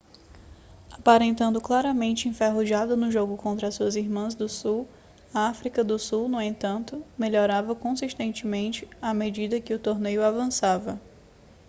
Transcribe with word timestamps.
aparentando 0.89 1.61
claramente 1.61 2.27
enferrujada 2.27 2.95
no 2.95 3.11
jogo 3.11 3.37
contra 3.37 3.67
as 3.67 3.75
suas 3.75 3.95
irmãs 3.95 4.33
do 4.33 4.49
sul 4.49 4.87
a 5.31 5.47
áfrica 5.49 5.83
do 5.83 5.99
sul 5.99 6.27
no 6.27 6.41
entanto 6.41 7.05
melhorava 7.15 7.75
consistentemente 7.75 8.87
à 8.99 9.13
medida 9.13 9.61
que 9.61 9.75
o 9.75 9.79
torneio 9.79 10.23
avançada 10.25 10.99